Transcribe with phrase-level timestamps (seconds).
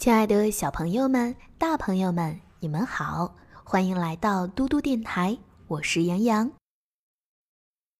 [0.00, 6.50] 亲爱的小朋友们、大朋友们，你们好，欢迎来到嘟嘟电台，我是杨洋。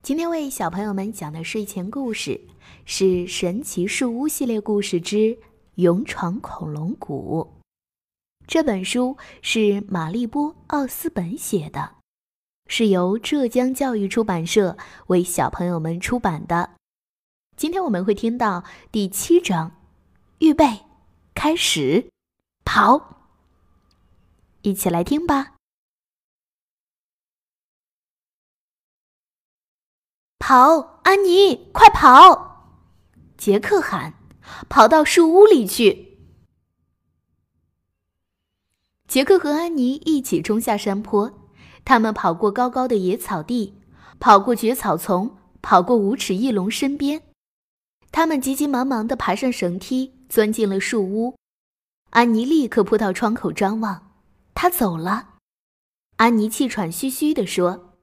[0.03, 2.41] 今天为小朋友们讲的睡前故事
[2.87, 5.17] 是《神奇树屋》系列故事之
[5.75, 7.47] 《勇闯恐龙谷》。
[8.47, 11.97] 这本书是玛丽波·奥斯本写的，
[12.69, 14.79] 是由浙江教育出版社
[15.09, 16.71] 为小朋友们出版的。
[17.59, 19.73] 今天我们会听到第七章，
[20.39, 20.90] 预备。
[21.35, 22.11] 开始，
[22.65, 23.17] 跑！
[24.63, 25.55] 一起来听吧。
[30.39, 32.75] 跑，安妮，快跑！
[33.37, 34.15] 杰克喊
[34.69, 36.19] ：“跑到树屋里去！”
[39.09, 41.49] 杰克和安妮一起冲下山坡，
[41.85, 43.81] 他们跑过高高的野草地，
[44.19, 47.23] 跑过蕨草丛，跑过无齿翼龙身边。
[48.13, 50.20] 他们急急忙忙的爬上绳梯。
[50.31, 51.35] 钻进了树屋，
[52.11, 54.13] 安妮立刻扑到窗口张望。
[54.55, 55.31] 他走了，
[56.19, 57.97] 安妮气喘吁吁地说：“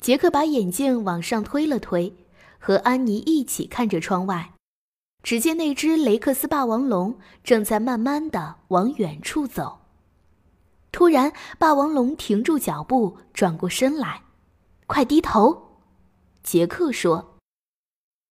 [0.00, 2.26] 杰克把眼镜往上推了推，
[2.58, 4.54] 和安妮一起看着窗外。
[5.22, 9.82] 只见那只雷克斯霸王龙正在慢慢的往远处走。
[10.90, 14.24] 突然，霸王龙停住脚步，转过身来
[14.88, 15.78] ：‘快低头！’
[16.42, 17.38] 杰克说。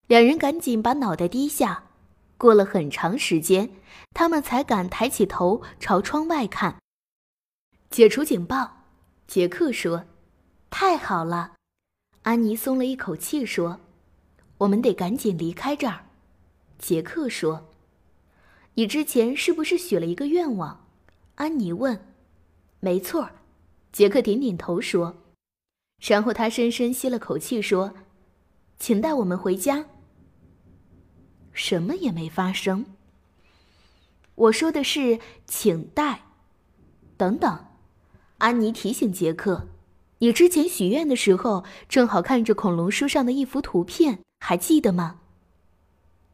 [0.08, 1.86] 两人赶紧把脑袋低下。”
[2.40, 3.70] 过了很长时间，
[4.14, 6.78] 他们才敢抬起头朝窗外看。
[7.90, 8.86] 解除警报，
[9.28, 10.06] 杰克说
[10.72, 11.56] ：“太好了。”
[12.23, 13.82] 安妮松了一口气说
[14.60, 16.06] ：“我们得赶紧离开这儿。”
[16.80, 17.67] 杰克说
[18.76, 20.86] ：“你之前是不是许了一个愿望？”
[21.36, 22.08] 安妮问。
[22.80, 23.32] “没错。”
[23.92, 25.17] 杰克点点头说。
[26.02, 27.94] 然后他深深吸了口气说
[28.80, 29.88] ：“请带我们回家。”
[31.59, 32.85] 什么也没发生。
[34.35, 36.21] 我说的是，请带。
[37.17, 37.65] 等等，
[38.38, 39.67] 安妮提醒杰克
[40.19, 45.19] ：“你之前许愿的时候，正好看着恐龙书上的一幅图片，还记得吗？”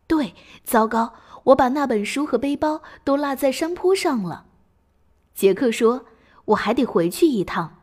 [0.05, 1.15] 对，糟糕，
[1.45, 4.45] 我把那本书和背包都落在山坡上了。
[5.33, 6.05] 杰克说
[6.53, 7.81] ：“我还得回去一趟。”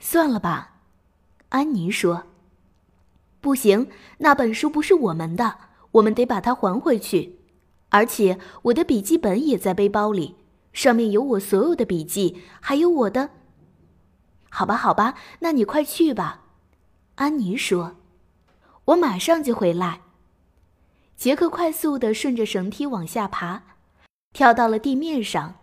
[0.00, 0.80] 算了吧，
[1.50, 2.24] 安妮说
[3.40, 5.58] ：“不行，那本书不是我们的。”
[5.94, 7.38] 我们得把它还回去，
[7.90, 10.36] 而且我的笔记本也在背包里，
[10.72, 13.30] 上面有我所有的笔记，还有我的。
[14.50, 16.42] 好吧，好吧，那你快去吧。”
[17.16, 17.96] 安妮说
[18.86, 20.00] ，“我马上就回来。”
[21.16, 23.62] 杰克快速的顺着绳梯往下爬，
[24.32, 25.54] 跳到了地面上。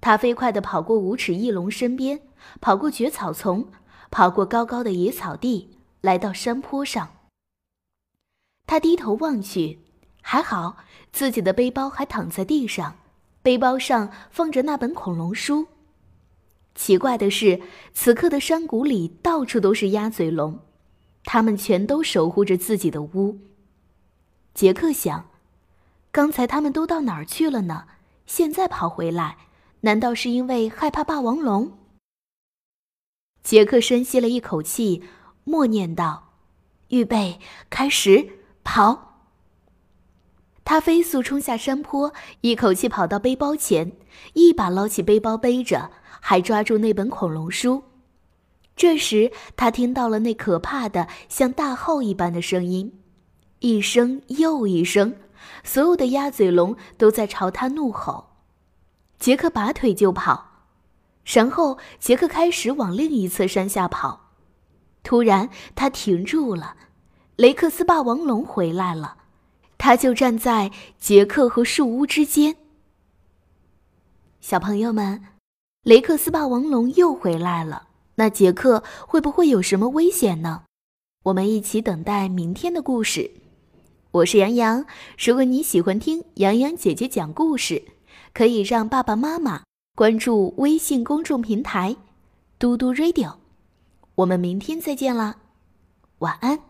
[0.00, 2.20] 他飞快的跑过无齿翼龙身边，
[2.60, 3.68] 跑过蕨草丛，
[4.10, 7.10] 跑过高高的野草地，来到山坡上。
[8.66, 9.78] 他低头望去，
[10.20, 10.78] 还好
[11.12, 12.96] 自己的背包还躺在地上，
[13.42, 15.68] 背包上放着那本恐龙书。
[16.74, 17.60] 奇怪的是，
[17.94, 20.58] 此刻的山谷里到处都是鸭嘴龙，
[21.24, 23.38] 它们全都守护着自己的屋。
[24.52, 25.30] 杰克想，
[26.10, 27.84] 刚才他们都到哪儿去了呢？
[28.26, 29.38] 现在跑回来，
[29.82, 31.78] 难道是因为害怕霸王龙？
[33.42, 35.04] 杰克深吸了一口气，
[35.44, 36.32] 默念道
[36.88, 37.38] ：“预备，
[37.70, 38.32] 开始。”
[38.66, 39.20] 跑！
[40.64, 43.92] 他飞速冲下山坡，一口气跑到背包前，
[44.32, 47.84] 一把捞起背包背着，还抓住那本恐龙书。
[48.74, 53.00] 这时，他听到了那可怕的像大号一般的声音，
[53.60, 55.14] 一声又一声，
[55.62, 58.30] 所有的鸭嘴龙都在朝他怒吼。
[59.20, 60.64] 杰克拔腿就跑，
[61.24, 64.32] 然后杰克开始往另一侧山下跑。
[65.04, 66.74] 突然，他停住了。
[67.36, 69.18] 雷克斯霸王龙回来了，
[69.76, 72.56] 他就站在杰克和树屋之间。
[74.40, 75.22] 小朋友们，
[75.82, 80.62] 雷克斯霸王龙又回来了，那杰克会不会有什么危险呢？
[81.24, 83.30] 我们一起等待明天的故事。
[84.12, 84.86] 我是杨洋，
[85.18, 87.84] 如果你喜欢听洋洋姐姐讲故事，
[88.32, 89.62] 可以让爸爸妈妈
[89.94, 91.96] 关注微信公众平台
[92.58, 93.34] “嘟嘟 radio”。
[94.14, 95.36] 我们明天再见啦，
[96.20, 96.66] 晚安。